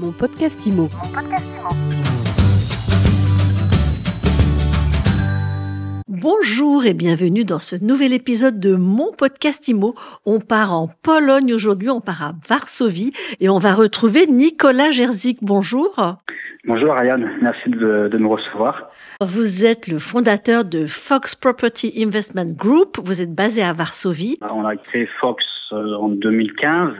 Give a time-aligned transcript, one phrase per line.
[0.00, 0.88] Mon podcast IMO.
[6.06, 9.96] Bonjour et bienvenue dans ce nouvel épisode de mon podcast IMO.
[10.24, 15.38] On part en Pologne aujourd'hui, on part à Varsovie et on va retrouver Nicolas Gerzik.
[15.42, 15.96] Bonjour.
[16.64, 18.90] Bonjour Ariane, merci de, de, nous recevoir.
[19.20, 24.38] Vous êtes le fondateur de Fox Property Investment Group, vous êtes basé à Varsovie.
[24.42, 26.92] On a créé Fox euh, en 2015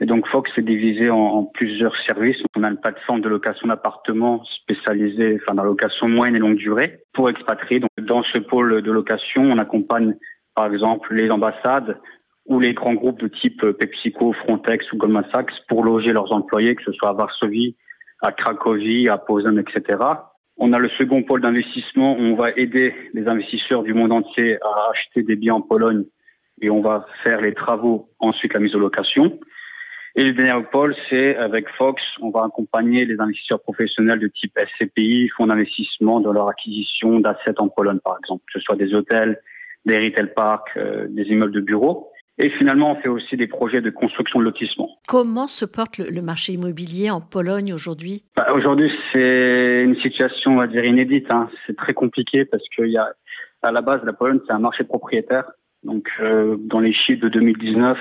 [0.00, 2.38] et donc Fox est divisé en, plusieurs services.
[2.56, 6.56] On a une plateforme de location d'appartements spécialisée enfin, dans la location moyenne et longue
[6.56, 7.80] durée pour expatriés.
[7.80, 10.14] Donc dans ce pôle de location, on accompagne
[10.54, 11.98] par exemple les ambassades
[12.46, 16.74] ou les grands groupes de type PepsiCo, Frontex ou Goldman Sachs pour loger leurs employés,
[16.74, 17.76] que ce soit à Varsovie,
[18.22, 19.98] à Cracovie, à Posen, etc.
[20.56, 24.56] On a le second pôle d'investissement où on va aider les investisseurs du monde entier
[24.62, 26.04] à acheter des biens en Pologne
[26.62, 29.38] et on va faire les travaux, ensuite la mise en location.
[30.16, 34.58] Et le dernier pôle, c'est avec Fox, on va accompagner les investisseurs professionnels de type
[34.58, 38.92] SCPI, fonds d'investissement, dans leur acquisition d'assets en Pologne, par exemple, que ce soit des
[38.92, 39.40] hôtels,
[39.84, 42.10] des retail parks, euh, des immeubles de bureaux.
[42.38, 44.98] Et finalement, on fait aussi des projets de construction de lotissement.
[45.06, 48.24] Comment se porte le, le marché immobilier en Pologne aujourd'hui?
[48.34, 51.30] Bah, Aujourd'hui, c'est une situation, on va dire, inédite.
[51.30, 51.50] Hein.
[51.66, 53.12] C'est très compliqué parce qu'il y a,
[53.62, 55.44] à la base, la Pologne, c'est un marché propriétaire.
[55.82, 57.98] Donc, euh, dans les chiffres de 2019,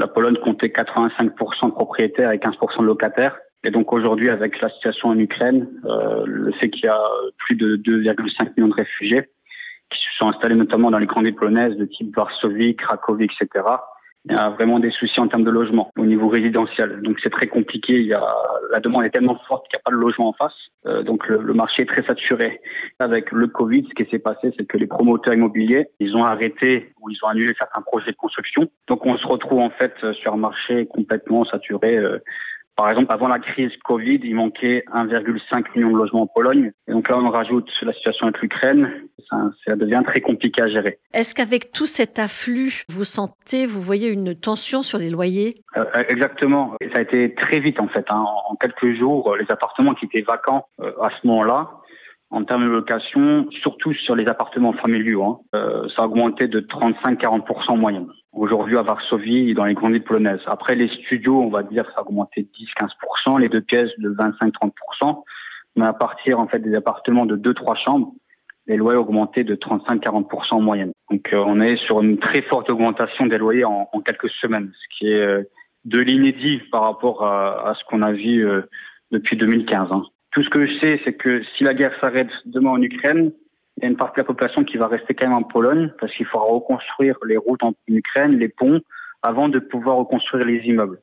[0.00, 3.38] la Pologne comptait 85% de propriétaires et 15% de locataires.
[3.64, 6.98] Et donc aujourd'hui, avec la situation en Ukraine, euh, le fait qu'il y a
[7.36, 9.28] plus de 2,5 millions de réfugiés
[9.90, 13.64] qui se sont installés notamment dans les grandes villes polonaises de type Varsovie, Cracovie, etc.,
[14.26, 17.00] il y a vraiment des soucis en termes de logement au niveau résidentiel.
[17.02, 17.94] Donc c'est très compliqué.
[17.94, 18.22] Il y a
[18.70, 20.54] la demande est tellement forte qu'il n'y a pas de logement en face.
[20.86, 22.60] Euh, donc le, le, marché est très saturé.
[22.98, 26.92] Avec le Covid, ce qui s'est passé, c'est que les promoteurs immobiliers, ils ont arrêté
[27.00, 28.70] ou ils ont annulé certains projets de construction.
[28.88, 31.96] Donc on se retrouve en fait sur un marché complètement saturé.
[31.96, 32.18] Euh,
[32.80, 36.72] par exemple, avant la crise Covid, il manquait 1,5 million de logements en Pologne.
[36.88, 38.90] Et donc là, on rajoute la situation avec l'Ukraine.
[39.28, 39.36] Ça,
[39.66, 40.98] ça, devient très compliqué à gérer.
[41.12, 45.56] Est-ce qu'avec tout cet afflux, vous sentez, vous voyez une tension sur les loyers?
[45.76, 46.74] Euh, Exactement.
[46.80, 48.06] Et ça a été très vite en fait.
[48.08, 48.24] Hein.
[48.48, 51.70] En quelques jours, les appartements qui étaient vacants euh, à ce moment-là,
[52.30, 56.60] en termes de location, surtout sur les appartements familiaux, hein, euh, ça a augmenté de
[56.60, 60.40] 35-40% en moyenne aujourd'hui à Varsovie dans les grandes villes polonaises.
[60.46, 62.48] Après, les studios, on va dire, ça a augmenté de
[63.28, 65.22] 10-15%, les deux pièces de 25-30%,
[65.76, 68.12] mais à partir en fait des appartements de 2-3 chambres,
[68.66, 70.92] les loyers ont augmenté de 35-40% en moyenne.
[71.10, 74.98] Donc euh, on est sur une très forte augmentation des loyers en, quelques semaines, ce
[74.98, 75.42] qui est euh,
[75.84, 78.62] de l'inédit par rapport à, à ce qu'on a vu euh,
[79.10, 79.88] depuis 2015.
[79.90, 80.04] Hein.
[80.32, 83.32] Tout ce que je sais, c'est que si la guerre s'arrête demain en Ukraine,
[83.76, 85.92] il y a une partie de la population qui va rester quand même en Pologne
[85.98, 88.80] parce qu'il faudra reconstruire les routes en Ukraine, les ponts,
[89.22, 91.00] avant de pouvoir reconstruire les immeubles.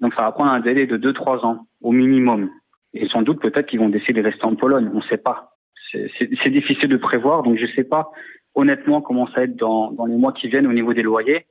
[0.00, 2.50] Donc ça va prendre un délai de 2-3 ans au minimum.
[2.94, 5.56] Et sans doute peut-être qu'ils vont décider de rester en Pologne, on ne sait pas.
[5.92, 8.10] C'est difficile de prévoir, donc je ne sais pas
[8.54, 11.46] honnêtement comment ça va être dans, dans, les mois qui viennent au niveau des loyers.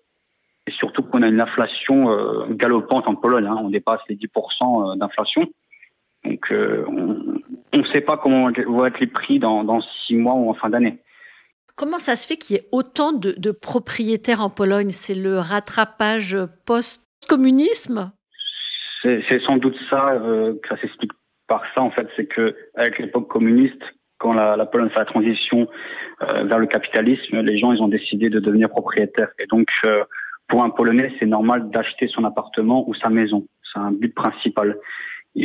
[0.68, 3.57] Et surtout qu'on a une inflation euh, galopante en Pologne, hein.
[3.62, 5.47] on dépasse les 10% d'inflation.
[6.25, 10.34] Donc euh, on ne sait pas comment vont être les prix dans, dans six mois
[10.34, 11.00] ou en fin d'année.
[11.75, 14.90] Comment ça se fait qu'il y ait autant de, de propriétaires en Pologne?
[14.90, 18.12] C'est le rattrapage post-communisme?
[19.02, 21.13] C'est sans doute ça euh, que ça s'explique
[21.47, 21.81] par ça.
[21.81, 23.81] En fait, c'est que avec l'époque communiste,
[24.18, 25.69] quand la, la, Pologne fait la transition
[26.22, 29.30] euh, vers le capitalisme, les gens ils ont décidé de devenir propriétaires.
[29.40, 30.03] Et donc, euh,
[30.50, 33.47] pour un Polonais, c'est normal d'acheter son appartement ou sa maison.
[33.72, 34.78] C'est un but principal.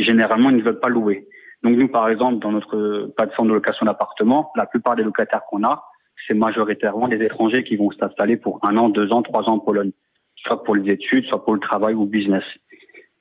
[0.03, 1.27] Généralement, ils ne veulent pas louer.
[1.63, 5.63] Donc nous, par exemple, dans notre plateforme de location d'appartements, la plupart des locataires qu'on
[5.63, 5.83] a,
[6.27, 9.59] c'est majoritairement des étrangers qui vont s'installer pour un an, deux ans, trois ans en
[9.59, 9.91] Pologne,
[10.35, 12.43] soit pour les études, soit pour le travail ou business.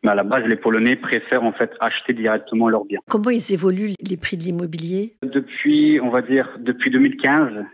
[0.03, 3.01] Mais à la base, les Polonais préfèrent en fait acheter directement leurs biens.
[3.09, 5.17] Comment ils évoluent les prix de l'immobilier?
[5.23, 7.65] Depuis, on va dire, depuis 2015,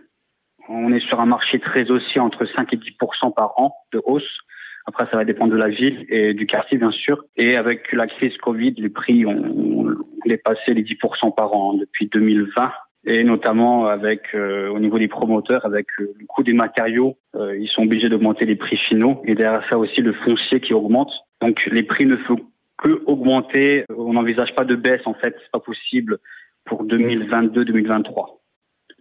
[0.68, 2.92] on est sur un marché très haussier entre 5 et 10
[3.34, 4.38] par an de hausse.
[4.86, 7.24] Après, ça va dépendre de la ville et du quartier, bien sûr.
[7.36, 9.96] Et avec la crise Covid, les prix ont,
[10.26, 12.70] dépassé les 10% par an depuis 2020
[13.06, 17.56] et notamment avec euh, au niveau des promoteurs avec euh, le coût des matériaux euh,
[17.58, 19.22] ils sont obligés d'augmenter les prix finaux.
[19.24, 21.10] Et derrière ça aussi le foncier qui augmente.
[21.40, 22.36] Donc les prix ne font
[22.76, 23.86] que augmenter.
[23.96, 25.34] On n'envisage pas de baisse en fait.
[25.38, 26.18] C'est pas possible
[26.66, 28.40] pour 2022 2023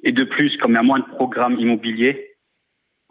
[0.04, 2.29] et de plus comme il y a moins de programmes immobiliers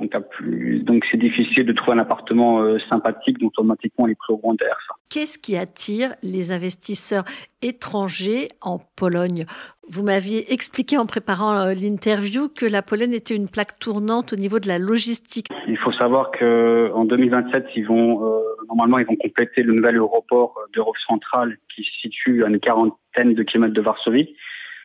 [0.01, 4.33] Donc, plus, donc c'est difficile de trouver un appartement euh, sympathique, donc automatiquement les prix
[4.33, 4.79] augmentèrent.
[5.11, 7.25] Qu'est-ce qui attire les investisseurs
[7.63, 9.45] étrangers en Pologne?
[9.89, 14.37] Vous m'aviez expliqué en préparant euh, l'interview que la Pologne était une plaque tournante au
[14.37, 15.49] niveau de la logistique.
[15.67, 19.97] Il faut savoir que en 2027, ils vont euh, normalement ils vont compléter le nouvel
[19.97, 24.37] aéroport d'Europe centrale qui se situe à une quarantaine de kilomètres de Varsovie.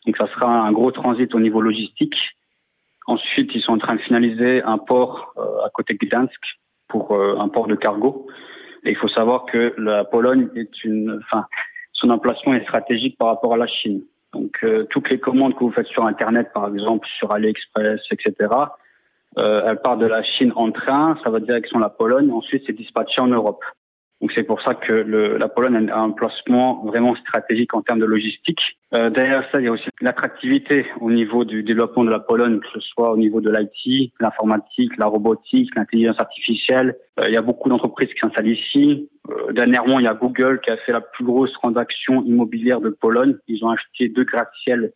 [0.07, 2.35] Donc ça sera un gros transit au niveau logistique.
[3.07, 6.39] Ensuite, ils sont en train de finaliser un port euh, à côté de Gdansk
[6.87, 8.27] pour euh, un port de cargo.
[8.83, 11.45] Et il faut savoir que la Pologne est une, enfin,
[11.91, 14.03] son emplacement est stratégique par rapport à la Chine.
[14.33, 18.33] Donc, euh, toutes les commandes que vous faites sur Internet, par exemple, sur AliExpress, etc.,
[19.35, 22.31] elles partent de la Chine en train, ça va direction la Pologne.
[22.31, 23.63] Ensuite, c'est dispatché en Europe.
[24.23, 27.99] Donc c'est pour ça que le, la Pologne a un placement vraiment stratégique en termes
[27.99, 28.77] de logistique.
[28.93, 32.61] Euh, derrière ça, il y a aussi l'attractivité au niveau du développement de la Pologne,
[32.61, 36.95] que ce soit au niveau de l'IT, l'informatique, la robotique, l'intelligence artificielle.
[37.19, 39.09] Euh, il y a beaucoup d'entreprises qui s'installent ici.
[39.29, 42.91] Euh, dernièrement, il y a Google qui a fait la plus grosse transaction immobilière de
[42.91, 43.35] Pologne.
[43.49, 44.93] Ils ont acheté deux gratte-ciels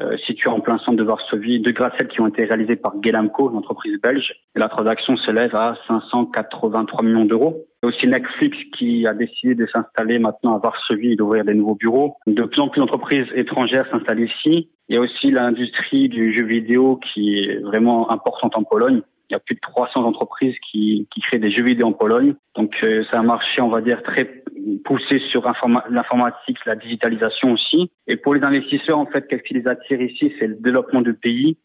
[0.00, 3.50] euh, situé en plein centre de Varsovie, deux gratte qui ont été réalisés par Gelamco,
[3.50, 4.32] l'entreprise belge.
[4.56, 7.66] Et la transaction s'élève à 583 millions d'euros.
[7.82, 11.46] Il y a aussi Netflix qui a décidé de s'installer maintenant à Varsovie et d'ouvrir
[11.46, 12.16] des nouveaux bureaux.
[12.26, 14.68] De plus en plus d'entreprises étrangères s'installent ici.
[14.90, 19.00] Il y a aussi l'industrie du jeu vidéo qui est vraiment importante en Pologne.
[19.30, 22.34] Il y a plus de 300 entreprises qui, qui créent des jeux vidéo en Pologne.
[22.54, 24.42] Donc euh, c'est un marché, on va dire, très
[24.84, 25.50] poussé sur
[25.88, 27.90] l'informatique, la digitalisation aussi.
[28.06, 30.34] Et pour les investisseurs, en fait, qu'est-ce qui les attire ici?
[30.38, 31.56] C'est le développement du pays,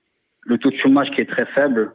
[0.43, 1.93] le taux de chômage qui est très faible,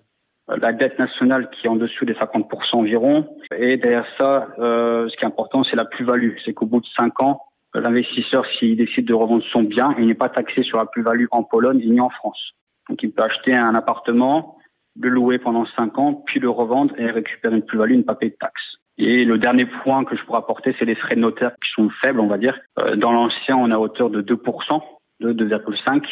[0.56, 3.37] la dette nationale qui est en dessous des 50% environ.
[3.56, 6.37] Et derrière ça, euh, ce qui est important, c'est la plus-value.
[6.44, 7.43] C'est qu'au bout de cinq ans,
[7.75, 11.43] l'investisseur, s'il décide de revendre son bien, il n'est pas taxé sur la plus-value en
[11.43, 12.52] Pologne ni en France.
[12.88, 14.58] Donc il peut acheter un appartement,
[15.00, 18.32] le louer pendant cinq ans, puis le revendre et récupérer une plus-value, ne pas payer
[18.32, 18.76] de taxes.
[18.99, 21.88] Et le dernier point que je pourrais apporter, c'est les frais de notaire qui sont
[22.03, 22.58] faibles, on va dire.
[22.81, 24.82] Euh, dans l'ancien, on à hauteur de 2%,
[25.20, 26.03] de 2,5%,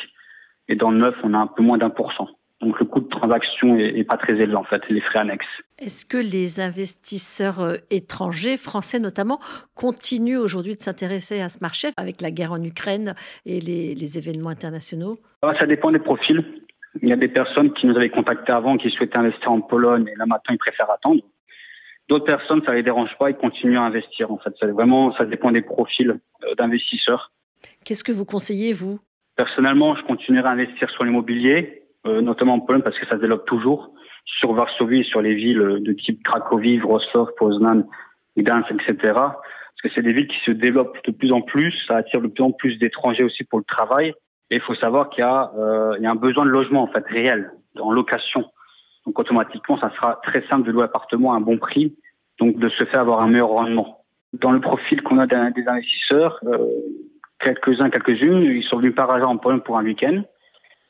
[0.69, 2.29] et dans le neuf, on a un peu moins d'un pour cent.
[2.61, 2.98] Donc le coût
[3.29, 5.47] transaction est, pas très élevé en fait, les frais annexes.
[5.79, 9.39] Est-ce que les investisseurs euh, étrangers, français notamment,
[9.75, 13.15] continuent aujourd'hui de s'intéresser à ce marché avec la guerre en Ukraine
[13.47, 15.19] et les, les événements internationaux?
[15.43, 16.45] Ah, Ça dépend des profils.
[17.03, 20.09] Il y a des personnes qui nous avaient contactés avant, qui souhaitaient investir en Pologne,
[20.09, 21.23] et là maintenant ils préfèrent attendre.
[22.09, 24.33] D'autres personnes, ça les dérange pas, ils continuent à investir.
[24.33, 27.31] En fait, ça vraiment, ça dépend des profils euh, d'investisseurs.
[27.85, 28.99] Qu'est-ce que vous conseillez vous?
[29.37, 31.83] Personnellement, je continuerai à investir sur l'immobilier,
[32.20, 33.93] notamment en Pologne parce que ça se développe toujours.
[34.25, 37.84] Sur Varsovie, sur les villes de type Cracovie, Wrocław, Poznan,
[38.37, 38.96] Gdansk, etc.
[39.14, 41.72] Parce que c'est des villes qui se développent de plus en plus.
[41.87, 44.12] Ça attire de plus en plus d'étrangers aussi pour le travail.
[44.50, 46.87] Et il faut savoir qu'il y a, euh, y a un besoin de logement en
[46.88, 48.44] fait réel, en location.
[49.06, 51.96] Donc automatiquement, ça sera très simple de louer appartement à un bon prix,
[52.38, 54.05] donc de se faire avoir un meilleur rendement.
[54.32, 56.58] Dans le profil qu'on a des investisseurs, euh,
[57.40, 60.22] quelques-uns, quelques-unes, ils sont venus par hasard en Pologne pour un week-end.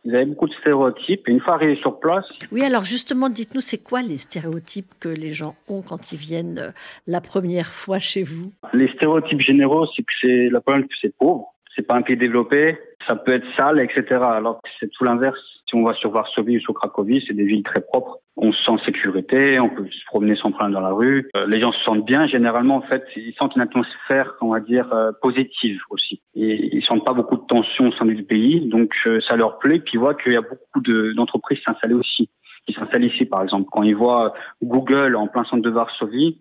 [0.04, 1.28] Ils avaient beaucoup de stéréotypes.
[1.28, 2.24] Et une fois arrivés sur place.
[2.52, 6.58] Oui, alors justement, dites-nous, c'est quoi les stéréotypes que les gens ont quand ils viennent
[6.58, 6.70] euh,
[7.06, 8.52] la première fois chez vous?
[8.72, 12.78] Les stéréotypes généraux, c'est que c'est la Pologne, c'est pauvre, c'est pas un pays développé,
[13.08, 14.20] ça peut être sale, etc.
[14.22, 15.38] Alors que c'est tout l'inverse.
[15.66, 18.18] Si on va sur Varsovie ou sur Cracovie, c'est des villes très propres.
[18.36, 21.28] On se sent en sécurité, on peut se promener sans problème dans la rue.
[21.36, 22.26] Euh, les gens se sentent bien.
[22.26, 26.22] Généralement, en fait, ils sentent une atmosphère, on va dire, euh, positive aussi.
[26.34, 29.58] Et ils sentent pas beaucoup de tension au sein du pays, donc euh, ça leur
[29.58, 29.80] plaît.
[29.80, 30.80] Puis ils voient qu'il y a beaucoup
[31.14, 32.30] d'entreprises s'installer aussi,
[32.66, 33.68] qui s'installent ici, par exemple.
[33.72, 34.32] Quand ils voient
[34.62, 36.40] Google en plein centre de Varsovie,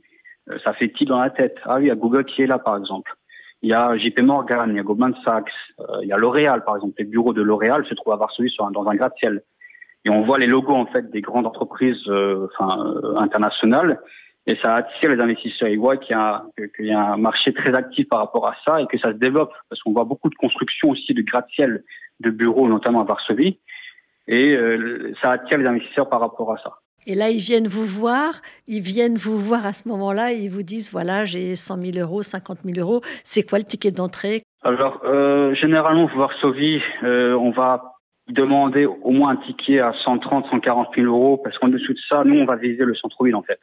[0.64, 1.58] ça fait petit dans la tête.
[1.66, 3.12] Ah oui, il y a Google qui est là, par exemple.
[3.62, 6.64] Il y a JP Morgan, il y a Goldman Sachs, euh, il y a L'Oréal,
[6.64, 6.94] par exemple.
[7.00, 9.42] Les bureaux de L'Oréal se trouvent à Varsovie sur dans un gratte-ciel.
[10.06, 14.00] Et on voit les logos, en fait, des grandes entreprises euh, enfin, euh, internationales.
[14.46, 15.68] Et ça attire les investisseurs.
[15.68, 18.88] Ils voient qu'il y, y, a un marché très actif par rapport à ça et
[18.88, 19.52] que ça se développe.
[19.70, 21.84] Parce qu'on voit beaucoup de construction aussi de gratte-ciel
[22.22, 23.60] de bureaux, notamment à Varsovie.
[24.28, 24.58] Et
[25.22, 26.80] ça attire les investisseurs par rapport à ça.
[27.10, 30.64] Et là, ils viennent vous voir, ils viennent vous voir à ce moment-là, ils vous
[30.64, 34.44] disent, voilà, j'ai 100 000 euros, 50 000 euros, c'est quoi le ticket d'entrée?
[34.62, 37.94] Alors, euh, généralement, pour Varsovie, euh, on va
[38.28, 42.26] demander au moins un ticket à 130, 140 000 euros, parce qu'en dessous de ça,
[42.26, 43.60] nous, on va viser le centre-ville, en fait.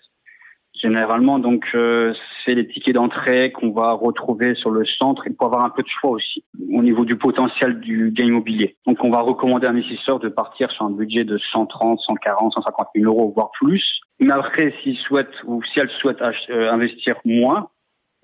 [0.81, 2.13] Généralement, donc, euh,
[2.45, 5.83] c'est les tickets d'entrée qu'on va retrouver sur le centre et pour avoir un peu
[5.83, 8.77] de choix aussi au niveau du potentiel du gain immobilier.
[8.85, 12.89] Donc, on va recommander à l'investisseur de partir sur un budget de 130, 140, 150
[12.97, 14.01] 000 euros, voire plus.
[14.19, 17.69] Mais après, s'il souhaite ou si elle souhaite euh, investir moins,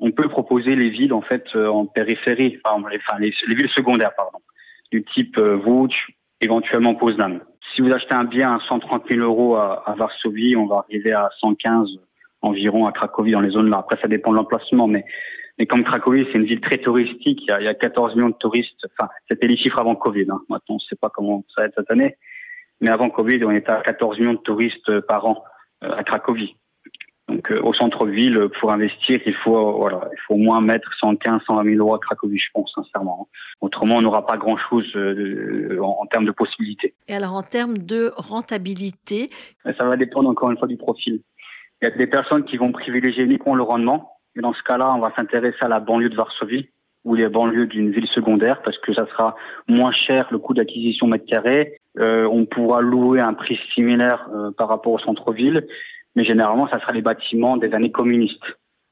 [0.01, 4.15] on peut proposer les villes en fait euh, en périphérie, enfin les, les, villes secondaires,
[4.17, 4.39] pardon,
[4.91, 5.59] du type euh,
[6.41, 7.39] éventuellement Poznan.
[7.75, 11.13] Si vous achetez un bien à 130 000 euros à, à Varsovie, on va arriver
[11.13, 12.01] à 115
[12.43, 13.79] environ à Cracovie dans les zones là.
[13.79, 15.05] Après, ça dépend de l'emplacement, mais
[15.61, 18.15] mais comme Cracovie, c'est une ville très touristique, il y, a, il y a 14
[18.17, 18.87] millions de touristes.
[18.99, 20.25] Enfin, c'était les chiffres avant Covid.
[20.31, 20.41] Hein.
[20.49, 22.17] Maintenant, on ne sait pas comment ça va être cette année.
[22.81, 25.45] Mais avant Covid, on était à 14 millions de touristes par an
[25.85, 26.57] euh, à Cracovie.
[27.29, 31.43] Donc, euh, au centre-ville, pour investir, il faut, voilà, il faut au moins mettre 115,
[31.47, 33.29] 120 000 euros à Cracovie, je pense, sincèrement.
[33.61, 36.95] Autrement, on n'aura pas grand-chose euh, en, en termes de possibilités.
[37.07, 39.29] Et alors, en termes de rentabilité?
[39.77, 41.21] Ça va dépendre encore une fois du profil.
[41.83, 44.19] Il y a des personnes qui vont privilégier uniquement le rendement.
[44.37, 46.69] Et dans ce cas-là, on va s'intéresser à la banlieue de Varsovie
[47.05, 49.35] ou les banlieues d'une ville secondaire parce que ça sera
[49.67, 51.79] moins cher le coût d'acquisition mètre carré.
[51.99, 55.67] Euh, on pourra louer un prix similaire euh, par rapport au centre-ville,
[56.15, 58.45] mais généralement, ça sera les bâtiments des années communistes.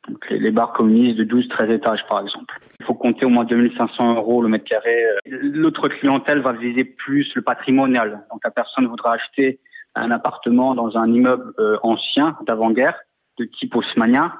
[0.08, 2.58] Donc les, les bars communistes de 12-13 étages, par exemple.
[2.80, 4.96] Il faut compter au moins 2500 euros le mètre carré.
[5.26, 8.24] L'autre clientèle va viser plus le patrimonial.
[8.30, 9.60] Donc la personne voudra acheter
[9.98, 12.98] un appartement dans un immeuble euh, ancien d'avant-guerre
[13.38, 14.32] de type haussmannien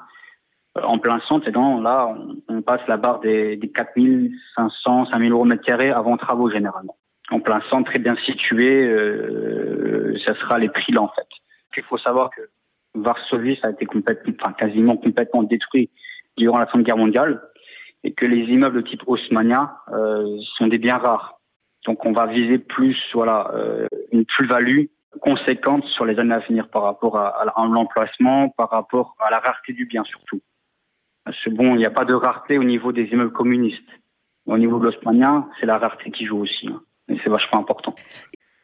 [0.77, 1.49] euh, en plein centre.
[1.49, 2.15] Et donc là
[2.49, 6.97] on, passe la barre des, des 4500 5000 euros mètre carré avant travaux généralement.
[7.31, 11.29] En plein centre très bien situé euh, ça sera les prix là en fait.
[11.77, 12.43] Il faut savoir que
[12.95, 15.91] Varsovie ça a été complètement enfin quasiment complètement détruit
[16.37, 17.41] durant la Seconde Guerre mondiale
[18.05, 21.41] et que les immeubles de type haussmannien euh, sont des biens rares.
[21.87, 24.87] Donc on va viser plus voilà euh, une plus-value
[25.19, 29.73] conséquente sur les années à venir par rapport à, l'emplacement, par rapport à la rareté
[29.73, 30.41] du bien surtout.
[31.45, 33.89] C'est bon, il n'y a pas de rareté au niveau des immeubles communistes.
[34.47, 36.69] Au niveau de l'osmanien, c'est la rareté qui joue aussi.
[36.69, 36.81] Hein.
[37.09, 37.95] Et c'est vachement important.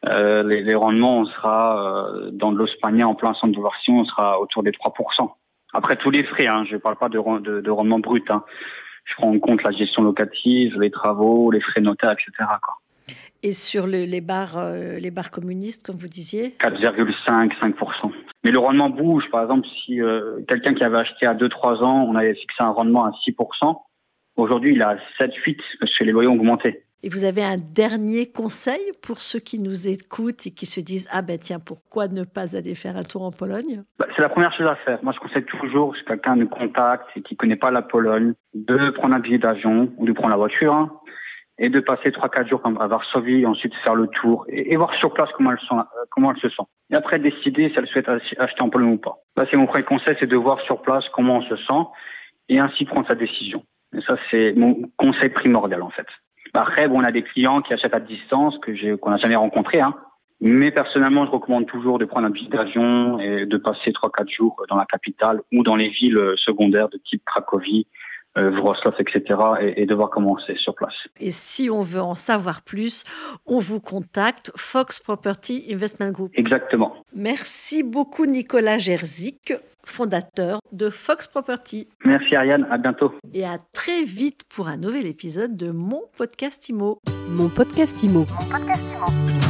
[0.07, 4.39] Euh, les, rendements, on sera euh, dans l'osmanien en plein centre de version, on sera
[4.39, 5.31] autour des 3%.
[5.73, 8.29] Après tous les frais, hein, je ne parle pas de, de, de rendement brut.
[8.31, 8.43] Hein.
[9.03, 12.31] Je prends en compte la gestion locative, les travaux, les frais notaires, etc.
[12.61, 12.77] Quoi.
[13.43, 18.11] Et sur le, les, bars, euh, les bars communistes, comme vous disiez 4,5-5%.
[18.43, 19.25] Mais le rendement bouge.
[19.31, 22.69] Par exemple, si euh, quelqu'un qui avait acheté à 2-3 ans, on avait fixé un
[22.69, 23.81] rendement à 6%,
[24.35, 26.85] aujourd'hui il est à 7-8% parce que les loyers ont augmenté.
[27.03, 31.07] Et vous avez un dernier conseil pour ceux qui nous écoutent et qui se disent
[31.11, 33.83] Ah ben tiens, pourquoi ne pas aller faire un tour en Pologne?
[33.99, 35.03] Bah, C'est la première chose à faire.
[35.03, 38.33] Moi, je conseille toujours, si quelqu'un nous contacte et qui ne connaît pas la Pologne,
[38.55, 40.73] de prendre un billet d'avion ou de prendre la voiture.
[40.73, 40.91] Hein,
[41.57, 45.13] et de passer trois quatre jours à Varsovie, ensuite faire le tour et, voir sur
[45.13, 46.63] place comment elle, sent, euh, comment elle se sent.
[46.91, 49.17] Et après décider si elle souhaite acheter en Pologne ou pas.
[49.37, 51.83] Là, c'est mon premier conseil, c'est de voir sur place comment on se sent
[52.49, 53.63] et ainsi prendre sa décision.
[53.95, 56.07] Et ça, c'est mon conseil primordial en fait.
[56.53, 59.81] Après, bon, on a des clients qui achètent à distance que qu'on n'a jamais rencontré,
[59.81, 59.93] hein.
[60.41, 64.29] Mais personnellement, je recommande toujours de prendre un billet d'avion et de passer trois quatre
[64.29, 67.87] jours dans la capitale ou dans les villes secondaires de type Cracovie,
[68.37, 69.39] euh, Wrocław, etc.
[69.61, 70.93] Et, et, de voir comment c'est sur place.
[71.19, 73.03] Et si on veut en savoir plus,
[73.45, 76.31] on vous contacte Fox Property Investment Group.
[76.35, 76.95] Exactement.
[77.13, 79.53] Merci beaucoup Nicolas Gerzik,
[79.85, 81.87] fondateur de Fox Property.
[82.03, 83.13] Merci Ariane, à bientôt.
[83.33, 86.99] Et à très vite pour un nouvel épisode de Mon Podcast Imo.
[87.29, 88.19] Mon Podcast Imo.
[88.19, 89.44] Mon podcast Imo.